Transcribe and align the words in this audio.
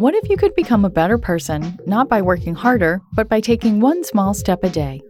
What 0.00 0.14
if 0.14 0.30
you 0.30 0.38
could 0.38 0.54
become 0.54 0.86
a 0.86 0.88
better 0.88 1.18
person, 1.18 1.78
not 1.84 2.08
by 2.08 2.22
working 2.22 2.54
harder, 2.54 3.02
but 3.12 3.28
by 3.28 3.40
taking 3.40 3.80
one 3.80 4.02
small 4.02 4.32
step 4.32 4.64
a 4.64 4.70
day? 4.70 5.02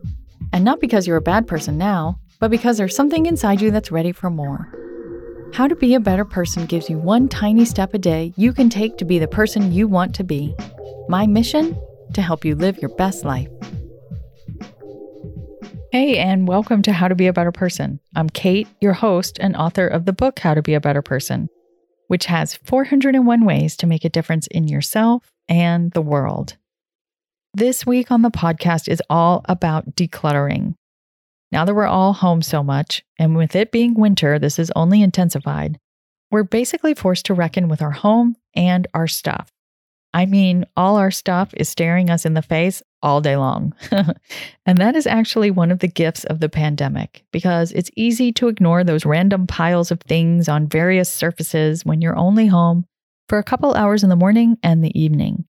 And 0.52 0.64
not 0.64 0.80
because 0.80 1.06
you're 1.06 1.16
a 1.16 1.22
bad 1.22 1.46
person 1.46 1.78
now, 1.78 2.18
but 2.40 2.50
because 2.50 2.76
there's 2.76 2.96
something 2.96 3.26
inside 3.26 3.60
you 3.60 3.70
that's 3.70 3.92
ready 3.92 4.10
for 4.10 4.30
more. 4.30 4.66
How 5.54 5.68
to 5.68 5.76
Be 5.76 5.94
a 5.94 6.00
Better 6.00 6.24
Person 6.24 6.66
gives 6.66 6.90
you 6.90 6.98
one 6.98 7.28
tiny 7.28 7.64
step 7.64 7.94
a 7.94 7.98
day 7.98 8.32
you 8.36 8.52
can 8.52 8.68
take 8.68 8.96
to 8.96 9.04
be 9.04 9.20
the 9.20 9.28
person 9.28 9.70
you 9.70 9.86
want 9.86 10.12
to 10.16 10.24
be. 10.24 10.56
My 11.08 11.24
mission? 11.24 11.80
To 12.14 12.20
help 12.20 12.44
you 12.44 12.56
live 12.56 12.78
your 12.78 12.92
best 12.96 13.24
life. 13.24 13.48
Hey, 15.92 16.18
and 16.18 16.48
welcome 16.48 16.82
to 16.82 16.92
How 16.92 17.06
to 17.06 17.14
Be 17.14 17.28
a 17.28 17.32
Better 17.32 17.52
Person. 17.52 18.00
I'm 18.16 18.28
Kate, 18.28 18.66
your 18.80 18.94
host 18.94 19.38
and 19.40 19.54
author 19.54 19.86
of 19.86 20.06
the 20.06 20.12
book 20.12 20.40
How 20.40 20.54
to 20.54 20.62
Be 20.62 20.74
a 20.74 20.80
Better 20.80 21.00
Person, 21.00 21.48
which 22.10 22.26
has 22.26 22.56
401 22.56 23.44
ways 23.44 23.76
to 23.76 23.86
make 23.86 24.04
a 24.04 24.08
difference 24.08 24.48
in 24.48 24.66
yourself 24.66 25.30
and 25.48 25.92
the 25.92 26.02
world. 26.02 26.56
This 27.54 27.86
week 27.86 28.10
on 28.10 28.22
the 28.22 28.32
podcast 28.32 28.88
is 28.88 29.00
all 29.08 29.42
about 29.44 29.94
decluttering. 29.94 30.74
Now 31.52 31.64
that 31.64 31.72
we're 31.72 31.86
all 31.86 32.12
home 32.12 32.42
so 32.42 32.64
much, 32.64 33.04
and 33.16 33.36
with 33.36 33.54
it 33.54 33.70
being 33.70 33.94
winter, 33.94 34.40
this 34.40 34.58
is 34.58 34.72
only 34.74 35.02
intensified, 35.02 35.78
we're 36.32 36.42
basically 36.42 36.94
forced 36.94 37.26
to 37.26 37.34
reckon 37.34 37.68
with 37.68 37.80
our 37.80 37.92
home 37.92 38.34
and 38.56 38.88
our 38.92 39.06
stuff. 39.06 39.52
I 40.12 40.26
mean, 40.26 40.64
all 40.76 40.96
our 40.96 41.12
stuff 41.12 41.54
is 41.56 41.68
staring 41.68 42.10
us 42.10 42.26
in 42.26 42.34
the 42.34 42.42
face 42.42 42.82
all 43.02 43.20
day 43.20 43.36
long. 43.36 43.74
and 44.66 44.78
that 44.78 44.96
is 44.96 45.06
actually 45.06 45.50
one 45.50 45.70
of 45.70 45.78
the 45.78 45.88
gifts 45.88 46.24
of 46.24 46.40
the 46.40 46.48
pandemic 46.48 47.24
because 47.32 47.72
it's 47.72 47.90
easy 47.96 48.32
to 48.32 48.48
ignore 48.48 48.84
those 48.84 49.06
random 49.06 49.46
piles 49.46 49.90
of 49.90 50.00
things 50.00 50.48
on 50.48 50.68
various 50.68 51.08
surfaces 51.08 51.84
when 51.84 52.00
you're 52.00 52.16
only 52.16 52.46
home 52.46 52.84
for 53.28 53.38
a 53.38 53.44
couple 53.44 53.74
hours 53.74 54.02
in 54.02 54.10
the 54.10 54.16
morning 54.16 54.58
and 54.62 54.84
the 54.84 54.98
evening. 55.00 55.44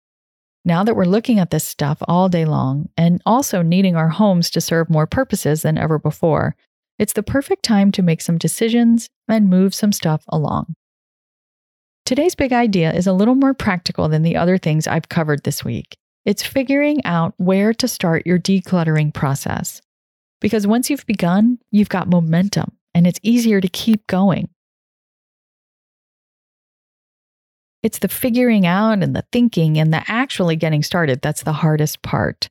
Now 0.64 0.84
that 0.84 0.94
we're 0.94 1.04
looking 1.04 1.38
at 1.38 1.50
this 1.50 1.64
stuff 1.64 1.98
all 2.02 2.28
day 2.28 2.44
long 2.44 2.90
and 2.96 3.22
also 3.24 3.62
needing 3.62 3.96
our 3.96 4.10
homes 4.10 4.50
to 4.50 4.60
serve 4.60 4.90
more 4.90 5.06
purposes 5.06 5.62
than 5.62 5.78
ever 5.78 5.98
before, 5.98 6.54
it's 6.98 7.14
the 7.14 7.22
perfect 7.22 7.62
time 7.62 7.90
to 7.92 8.02
make 8.02 8.20
some 8.20 8.36
decisions 8.36 9.08
and 9.26 9.48
move 9.48 9.74
some 9.74 9.92
stuff 9.92 10.22
along. 10.28 10.74
Today's 12.04 12.34
big 12.34 12.52
idea 12.52 12.92
is 12.92 13.06
a 13.06 13.12
little 13.12 13.36
more 13.36 13.54
practical 13.54 14.08
than 14.08 14.22
the 14.22 14.36
other 14.36 14.58
things 14.58 14.86
I've 14.86 15.08
covered 15.08 15.44
this 15.44 15.64
week. 15.64 15.96
It's 16.24 16.42
figuring 16.42 17.04
out 17.04 17.34
where 17.38 17.72
to 17.74 17.88
start 17.88 18.26
your 18.26 18.38
decluttering 18.38 19.12
process. 19.12 19.80
Because 20.40 20.66
once 20.66 20.90
you've 20.90 21.06
begun, 21.06 21.58
you've 21.70 21.88
got 21.88 22.08
momentum 22.08 22.72
and 22.94 23.06
it's 23.06 23.20
easier 23.22 23.60
to 23.60 23.68
keep 23.68 24.06
going. 24.06 24.48
It's 27.82 27.98
the 27.98 28.08
figuring 28.08 28.66
out 28.66 29.02
and 29.02 29.16
the 29.16 29.24
thinking 29.32 29.78
and 29.78 29.92
the 29.92 30.02
actually 30.06 30.56
getting 30.56 30.82
started 30.82 31.22
that's 31.22 31.42
the 31.42 31.52
hardest 31.52 32.02
part. 32.02 32.48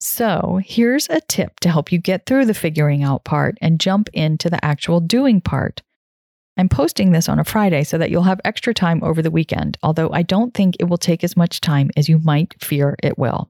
So, 0.00 0.60
here's 0.64 1.08
a 1.10 1.20
tip 1.20 1.58
to 1.60 1.70
help 1.70 1.90
you 1.90 1.98
get 1.98 2.24
through 2.24 2.44
the 2.44 2.54
figuring 2.54 3.02
out 3.02 3.24
part 3.24 3.58
and 3.60 3.80
jump 3.80 4.08
into 4.12 4.48
the 4.48 4.64
actual 4.64 5.00
doing 5.00 5.40
part. 5.40 5.82
I'm 6.58 6.68
posting 6.68 7.12
this 7.12 7.28
on 7.28 7.38
a 7.38 7.44
Friday 7.44 7.84
so 7.84 7.98
that 7.98 8.10
you'll 8.10 8.24
have 8.24 8.40
extra 8.44 8.74
time 8.74 9.02
over 9.04 9.22
the 9.22 9.30
weekend, 9.30 9.78
although 9.84 10.10
I 10.12 10.22
don't 10.22 10.52
think 10.52 10.74
it 10.78 10.86
will 10.86 10.98
take 10.98 11.22
as 11.22 11.36
much 11.36 11.60
time 11.60 11.90
as 11.96 12.08
you 12.08 12.18
might 12.18 12.62
fear 12.62 12.96
it 13.00 13.16
will. 13.16 13.48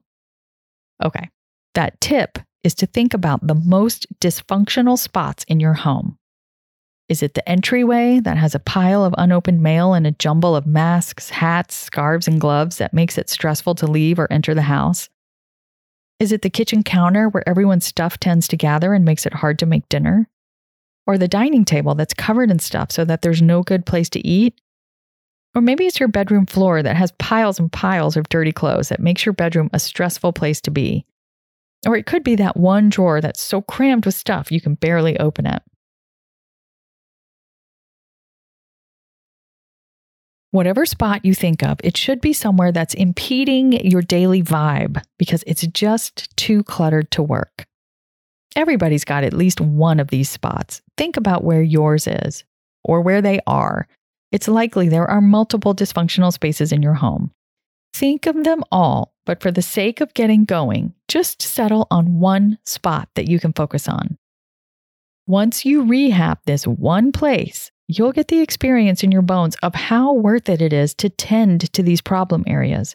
Okay, 1.03 1.29
that 1.73 1.99
tip 1.99 2.37
is 2.63 2.75
to 2.75 2.85
think 2.85 3.15
about 3.15 3.45
the 3.45 3.55
most 3.55 4.05
dysfunctional 4.19 4.97
spots 4.97 5.43
in 5.47 5.59
your 5.59 5.73
home. 5.73 6.19
Is 7.07 7.23
it 7.23 7.33
the 7.33 7.49
entryway 7.49 8.19
that 8.19 8.37
has 8.37 8.53
a 8.53 8.59
pile 8.59 9.03
of 9.03 9.15
unopened 9.17 9.63
mail 9.63 9.95
and 9.95 10.05
a 10.05 10.11
jumble 10.11 10.55
of 10.55 10.67
masks, 10.67 11.31
hats, 11.31 11.73
scarves, 11.73 12.27
and 12.27 12.39
gloves 12.39 12.77
that 12.77 12.93
makes 12.93 13.17
it 13.17 13.29
stressful 13.29 13.73
to 13.75 13.87
leave 13.87 14.19
or 14.19 14.31
enter 14.31 14.53
the 14.53 14.61
house? 14.61 15.09
Is 16.19 16.31
it 16.31 16.43
the 16.43 16.49
kitchen 16.51 16.83
counter 16.83 17.27
where 17.29 17.47
everyone's 17.49 17.85
stuff 17.85 18.19
tends 18.19 18.47
to 18.49 18.57
gather 18.57 18.93
and 18.93 19.03
makes 19.03 19.25
it 19.25 19.33
hard 19.33 19.57
to 19.59 19.65
make 19.65 19.89
dinner? 19.89 20.29
Or 21.09 21.17
the 21.17 21.27
dining 21.27 21.65
table 21.65 21.95
that's 21.95 22.13
covered 22.13 22.51
in 22.51 22.59
stuff 22.59 22.91
so 22.91 23.03
that 23.03 23.23
there's 23.23 23.41
no 23.41 23.63
good 23.63 23.83
place 23.87 24.09
to 24.09 24.19
eat? 24.27 24.61
Or 25.55 25.61
maybe 25.63 25.87
it's 25.87 25.99
your 25.99 26.07
bedroom 26.07 26.45
floor 26.45 26.83
that 26.83 26.95
has 26.95 27.11
piles 27.13 27.57
and 27.57 27.71
piles 27.71 28.15
of 28.15 28.29
dirty 28.29 28.51
clothes 28.51 28.89
that 28.89 28.99
makes 28.99 29.25
your 29.25 29.33
bedroom 29.33 29.71
a 29.73 29.79
stressful 29.79 30.33
place 30.33 30.61
to 30.61 30.69
be. 30.69 31.07
Or 31.87 31.95
it 31.95 32.05
could 32.05 32.23
be 32.23 32.35
that 32.35 32.57
one 32.57 32.89
drawer 32.89 33.21
that's 33.21 33.41
so 33.41 33.59
crammed 33.59 34.05
with 34.05 34.13
stuff 34.13 34.51
you 34.51 34.61
can 34.61 34.75
barely 34.75 35.19
open 35.19 35.47
it. 35.47 35.63
Whatever 40.51 40.85
spot 40.85 41.25
you 41.25 41.33
think 41.33 41.63
of, 41.63 41.79
it 41.83 41.97
should 41.97 42.21
be 42.21 42.33
somewhere 42.33 42.71
that's 42.71 42.93
impeding 42.93 43.71
your 43.83 44.03
daily 44.03 44.43
vibe 44.43 45.01
because 45.17 45.43
it's 45.47 45.65
just 45.65 46.37
too 46.37 46.61
cluttered 46.65 47.09
to 47.09 47.23
work. 47.23 47.65
Everybody's 48.55 49.05
got 49.05 49.23
at 49.23 49.33
least 49.33 49.59
one 49.59 49.99
of 49.99 50.09
these 50.09 50.29
spots. 50.29 50.83
Think 50.99 51.15
about 51.15 51.45
where 51.45 51.61
yours 51.61 52.07
is 52.07 52.43
or 52.83 52.99
where 52.99 53.21
they 53.21 53.39
are. 53.47 53.87
It's 54.33 54.49
likely 54.49 54.89
there 54.89 55.09
are 55.09 55.21
multiple 55.21 55.73
dysfunctional 55.73 56.33
spaces 56.33 56.73
in 56.73 56.83
your 56.83 56.95
home. 56.95 57.31
Think 57.93 58.25
of 58.25 58.43
them 58.43 58.65
all, 58.69 59.13
but 59.25 59.41
for 59.41 59.49
the 59.49 59.61
sake 59.61 60.01
of 60.01 60.13
getting 60.13 60.43
going, 60.43 60.93
just 61.07 61.41
settle 61.41 61.87
on 61.89 62.19
one 62.19 62.57
spot 62.65 63.07
that 63.15 63.29
you 63.29 63.39
can 63.39 63.53
focus 63.53 63.87
on. 63.87 64.17
Once 65.25 65.63
you 65.63 65.85
rehab 65.85 66.39
this 66.45 66.67
one 66.67 67.13
place, 67.13 67.71
you'll 67.87 68.11
get 68.11 68.27
the 68.27 68.41
experience 68.41 69.01
in 69.01 69.09
your 69.09 69.21
bones 69.21 69.55
of 69.63 69.73
how 69.73 70.11
worth 70.11 70.49
it 70.49 70.61
it 70.61 70.73
is 70.73 70.93
to 70.95 71.07
tend 71.07 71.71
to 71.71 71.81
these 71.81 72.01
problem 72.01 72.43
areas. 72.45 72.93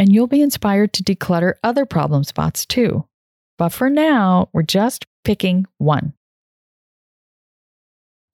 And 0.00 0.12
you'll 0.12 0.26
be 0.26 0.42
inspired 0.42 0.92
to 0.94 1.04
declutter 1.04 1.54
other 1.62 1.86
problem 1.86 2.24
spots 2.24 2.66
too. 2.66 3.06
But 3.56 3.68
for 3.68 3.88
now, 3.88 4.48
we're 4.52 4.62
just 4.62 5.06
picking 5.22 5.66
one. 5.78 6.14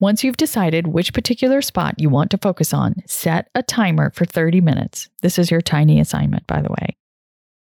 Once 0.01 0.23
you've 0.23 0.37
decided 0.37 0.87
which 0.87 1.13
particular 1.13 1.61
spot 1.61 1.95
you 1.97 2.09
want 2.09 2.31
to 2.31 2.37
focus 2.37 2.73
on, 2.73 2.95
set 3.05 3.49
a 3.53 3.61
timer 3.61 4.11
for 4.11 4.23
30 4.23 4.61
minutes. 4.61 5.09
This 5.21 5.37
is 5.37 5.51
your 5.51 5.59
tiny 5.59 5.99
assignment, 5.99 6.47
by 6.47 6.61
the 6.61 6.69
way. 6.69 6.95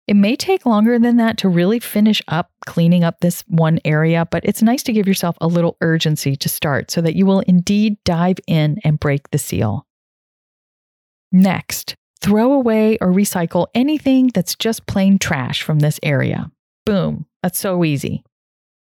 It 0.06 0.16
may 0.16 0.36
take 0.36 0.66
longer 0.66 1.00
than 1.00 1.18
that 1.18 1.38
to 1.38 1.50
really 1.50 1.80
finish 1.80 2.22
up 2.28 2.52
cleaning 2.66 3.04
up 3.04 3.20
this 3.20 3.44
one 3.48 3.80
area, 3.86 4.28
but 4.30 4.44
it's 4.44 4.62
nice 4.62 4.84
to 4.84 4.92
give 4.92 5.08
yourself 5.08 5.38
a 5.40 5.48
little 5.48 5.78
urgency 5.82 6.36
to 6.36 6.50
start 6.50 6.92
so 6.92 7.00
that 7.02 7.16
you 7.16 7.26
will 7.26 7.42
indeed 7.42 7.96
dive 8.04 8.40
in 8.48 8.80
and 8.84 9.00
break 9.00 9.30
the 9.30 9.38
seal. 9.38 9.86
Next, 11.32 11.96
throw 12.22 12.52
away 12.52 12.98
or 13.00 13.14
recycle 13.14 13.68
anything 13.76 14.32
that's 14.34 14.56
just 14.56 14.88
plain 14.88 15.20
trash 15.20 15.62
from 15.62 15.80
this 15.80 16.00
area. 16.02 16.52
Boom, 16.86 17.28
that's 17.44 17.60
so 17.60 17.86
easy. 17.86 18.24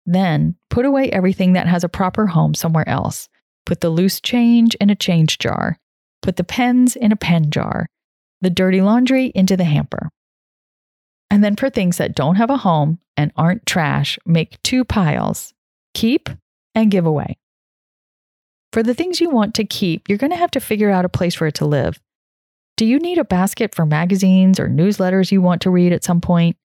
Then 0.06 0.56
put 0.70 0.84
away 0.84 1.10
everything 1.10 1.54
that 1.54 1.66
has 1.66 1.84
a 1.84 1.88
proper 1.88 2.26
home 2.26 2.54
somewhere 2.54 2.88
else. 2.88 3.28
Put 3.66 3.80
the 3.80 3.90
loose 3.90 4.20
change 4.20 4.74
in 4.76 4.90
a 4.90 4.94
change 4.94 5.38
jar. 5.38 5.78
Put 6.22 6.36
the 6.36 6.44
pens 6.44 6.96
in 6.96 7.12
a 7.12 7.16
pen 7.16 7.50
jar. 7.50 7.86
The 8.40 8.50
dirty 8.50 8.82
laundry 8.82 9.32
into 9.34 9.56
the 9.56 9.64
hamper. 9.64 10.10
And 11.30 11.42
then 11.42 11.56
for 11.56 11.70
things 11.70 11.96
that 11.96 12.14
don't 12.14 12.36
have 12.36 12.50
a 12.50 12.58
home 12.58 12.98
and 13.16 13.32
aren't 13.36 13.66
trash, 13.66 14.18
make 14.26 14.62
two 14.62 14.84
piles 14.84 15.54
keep 15.94 16.28
and 16.74 16.90
give 16.90 17.06
away. 17.06 17.38
For 18.72 18.82
the 18.82 18.94
things 18.94 19.20
you 19.20 19.30
want 19.30 19.54
to 19.54 19.64
keep, 19.64 20.08
you're 20.08 20.18
going 20.18 20.32
to 20.32 20.36
have 20.36 20.50
to 20.52 20.60
figure 20.60 20.90
out 20.90 21.04
a 21.04 21.08
place 21.08 21.34
for 21.34 21.46
it 21.46 21.54
to 21.56 21.66
live. 21.66 22.00
Do 22.76 22.84
you 22.84 22.98
need 22.98 23.18
a 23.18 23.24
basket 23.24 23.72
for 23.72 23.86
magazines 23.86 24.58
or 24.58 24.68
newsletters 24.68 25.30
you 25.30 25.40
want 25.40 25.62
to 25.62 25.70
read 25.70 25.92
at 25.92 26.02
some 26.02 26.20
point? 26.20 26.56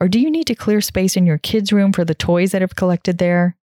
Or 0.00 0.08
do 0.08 0.18
you 0.18 0.30
need 0.30 0.46
to 0.46 0.54
clear 0.54 0.80
space 0.80 1.16
in 1.16 1.26
your 1.26 1.38
kids' 1.38 1.72
room 1.72 1.92
for 1.92 2.04
the 2.04 2.14
toys 2.14 2.52
that 2.52 2.62
have 2.62 2.76
collected 2.76 3.18
there? 3.18 3.56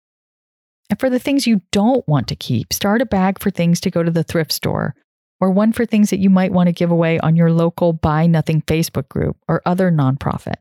And 0.90 1.00
for 1.00 1.10
the 1.10 1.18
things 1.18 1.46
you 1.46 1.62
don't 1.72 2.06
want 2.06 2.28
to 2.28 2.36
keep, 2.36 2.72
start 2.72 3.00
a 3.00 3.06
bag 3.06 3.40
for 3.40 3.50
things 3.50 3.80
to 3.80 3.90
go 3.90 4.02
to 4.02 4.10
the 4.10 4.22
thrift 4.22 4.52
store 4.52 4.94
or 5.40 5.50
one 5.50 5.72
for 5.72 5.84
things 5.84 6.10
that 6.10 6.20
you 6.20 6.30
might 6.30 6.52
want 6.52 6.68
to 6.68 6.72
give 6.72 6.90
away 6.90 7.18
on 7.20 7.36
your 7.36 7.50
local 7.50 7.92
Buy 7.92 8.26
Nothing 8.26 8.62
Facebook 8.62 9.08
group 9.08 9.36
or 9.48 9.62
other 9.66 9.90
nonprofit. 9.90 10.56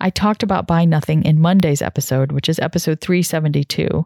I 0.00 0.10
talked 0.10 0.42
about 0.42 0.66
Buy 0.66 0.84
Nothing 0.84 1.24
in 1.24 1.40
Monday's 1.40 1.82
episode, 1.82 2.30
which 2.30 2.48
is 2.48 2.58
episode 2.60 3.00
372, 3.00 4.04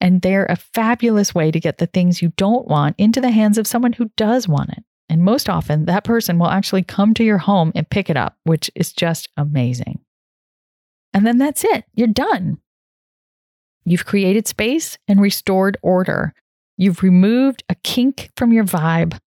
And 0.00 0.22
they're 0.22 0.46
a 0.46 0.56
fabulous 0.56 1.34
way 1.34 1.50
to 1.50 1.60
get 1.60 1.78
the 1.78 1.86
things 1.86 2.22
you 2.22 2.32
don't 2.36 2.68
want 2.68 2.94
into 2.98 3.20
the 3.20 3.30
hands 3.30 3.58
of 3.58 3.66
someone 3.66 3.94
who 3.94 4.10
does 4.16 4.46
want 4.46 4.70
it. 4.70 4.84
And 5.08 5.22
most 5.22 5.48
often, 5.48 5.86
that 5.86 6.04
person 6.04 6.38
will 6.38 6.48
actually 6.48 6.84
come 6.84 7.12
to 7.14 7.24
your 7.24 7.38
home 7.38 7.72
and 7.74 7.90
pick 7.90 8.08
it 8.08 8.16
up, 8.16 8.36
which 8.44 8.70
is 8.74 8.92
just 8.92 9.28
amazing. 9.36 10.00
And 11.14 11.26
then 11.26 11.38
that's 11.38 11.64
it, 11.64 11.84
you're 11.94 12.08
done. 12.08 12.58
You've 13.84 14.06
created 14.06 14.46
space 14.46 14.96
and 15.08 15.20
restored 15.20 15.76
order. 15.82 16.32
You've 16.76 17.02
removed 17.02 17.64
a 17.68 17.74
kink 17.74 18.30
from 18.36 18.52
your 18.52 18.64
vibe. 18.64 19.18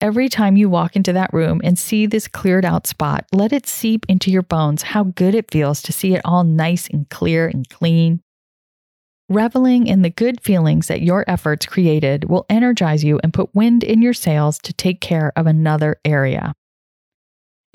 Every 0.00 0.28
time 0.28 0.56
you 0.56 0.68
walk 0.68 0.94
into 0.94 1.12
that 1.14 1.32
room 1.32 1.60
and 1.64 1.78
see 1.78 2.04
this 2.04 2.28
cleared 2.28 2.66
out 2.66 2.86
spot, 2.86 3.24
let 3.32 3.52
it 3.52 3.66
seep 3.66 4.04
into 4.08 4.30
your 4.30 4.42
bones 4.42 4.82
how 4.82 5.04
good 5.04 5.34
it 5.34 5.50
feels 5.50 5.80
to 5.82 5.92
see 5.92 6.14
it 6.14 6.20
all 6.24 6.44
nice 6.44 6.86
and 6.88 7.08
clear 7.08 7.48
and 7.48 7.66
clean. 7.70 8.20
Reveling 9.28 9.86
in 9.86 10.02
the 10.02 10.10
good 10.10 10.40
feelings 10.40 10.88
that 10.88 11.02
your 11.02 11.24
efforts 11.26 11.66
created 11.66 12.28
will 12.28 12.46
energize 12.50 13.02
you 13.02 13.18
and 13.22 13.32
put 13.32 13.54
wind 13.54 13.82
in 13.82 14.02
your 14.02 14.14
sails 14.14 14.58
to 14.58 14.72
take 14.72 15.00
care 15.00 15.32
of 15.34 15.46
another 15.46 15.98
area. 16.04 16.54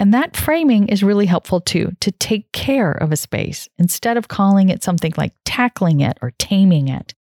And 0.01 0.15
that 0.15 0.35
framing 0.35 0.87
is 0.87 1.03
really 1.03 1.27
helpful 1.27 1.61
too, 1.61 1.91
to 1.99 2.11
take 2.13 2.51
care 2.53 2.91
of 2.91 3.11
a 3.11 3.15
space 3.15 3.69
instead 3.77 4.17
of 4.17 4.29
calling 4.29 4.69
it 4.69 4.81
something 4.81 5.13
like 5.15 5.31
tackling 5.45 5.99
it 5.99 6.17
or 6.23 6.31
taming 6.39 6.87
it. 6.87 7.13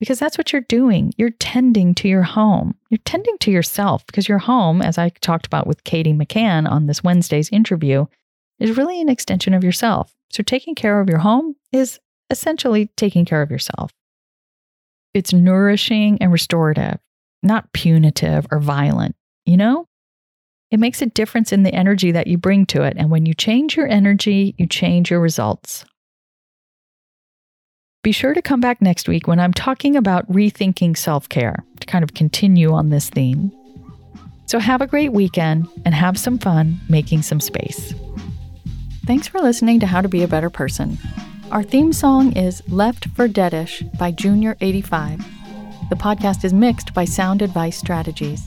Because 0.00 0.18
that's 0.18 0.36
what 0.36 0.52
you're 0.52 0.62
doing. 0.62 1.12
You're 1.16 1.30
tending 1.30 1.94
to 1.94 2.08
your 2.08 2.24
home. 2.24 2.74
You're 2.88 2.98
tending 3.04 3.38
to 3.38 3.52
yourself 3.52 4.04
because 4.06 4.28
your 4.28 4.38
home, 4.38 4.82
as 4.82 4.98
I 4.98 5.10
talked 5.20 5.46
about 5.46 5.68
with 5.68 5.84
Katie 5.84 6.12
McCann 6.12 6.68
on 6.68 6.86
this 6.86 7.04
Wednesday's 7.04 7.48
interview, 7.50 8.06
is 8.58 8.76
really 8.76 9.00
an 9.00 9.08
extension 9.08 9.54
of 9.54 9.62
yourself. 9.62 10.12
So 10.32 10.42
taking 10.42 10.74
care 10.74 11.00
of 11.00 11.08
your 11.08 11.18
home 11.18 11.54
is 11.70 12.00
essentially 12.28 12.90
taking 12.96 13.24
care 13.24 13.40
of 13.40 13.52
yourself. 13.52 13.92
It's 15.14 15.32
nourishing 15.32 16.18
and 16.20 16.32
restorative, 16.32 16.98
not 17.44 17.72
punitive 17.72 18.48
or 18.50 18.58
violent, 18.58 19.14
you 19.46 19.56
know? 19.56 19.86
It 20.70 20.78
makes 20.78 21.02
a 21.02 21.06
difference 21.06 21.52
in 21.52 21.64
the 21.64 21.74
energy 21.74 22.12
that 22.12 22.28
you 22.28 22.38
bring 22.38 22.64
to 22.66 22.82
it. 22.82 22.94
And 22.96 23.10
when 23.10 23.26
you 23.26 23.34
change 23.34 23.76
your 23.76 23.88
energy, 23.88 24.54
you 24.56 24.66
change 24.66 25.10
your 25.10 25.20
results. 25.20 25.84
Be 28.02 28.12
sure 28.12 28.32
to 28.32 28.40
come 28.40 28.60
back 28.60 28.80
next 28.80 29.08
week 29.08 29.26
when 29.26 29.40
I'm 29.40 29.52
talking 29.52 29.96
about 29.96 30.30
rethinking 30.30 30.96
self 30.96 31.28
care 31.28 31.64
to 31.80 31.86
kind 31.86 32.02
of 32.02 32.14
continue 32.14 32.72
on 32.72 32.88
this 32.88 33.10
theme. 33.10 33.52
So 34.46 34.58
have 34.58 34.80
a 34.80 34.86
great 34.86 35.12
weekend 35.12 35.68
and 35.84 35.94
have 35.94 36.18
some 36.18 36.38
fun 36.38 36.80
making 36.88 37.22
some 37.22 37.40
space. 37.40 37.92
Thanks 39.06 39.28
for 39.28 39.38
listening 39.40 39.80
to 39.80 39.86
How 39.86 40.00
to 40.00 40.08
Be 40.08 40.22
a 40.22 40.28
Better 40.28 40.50
Person. 40.50 40.98
Our 41.50 41.62
theme 41.62 41.92
song 41.92 42.36
is 42.36 42.62
Left 42.68 43.08
for 43.10 43.28
Deadish 43.28 43.98
by 43.98 44.12
Junior85. 44.12 45.24
The 45.90 45.96
podcast 45.96 46.44
is 46.44 46.52
mixed 46.52 46.94
by 46.94 47.04
Sound 47.04 47.42
Advice 47.42 47.76
Strategies. 47.76 48.46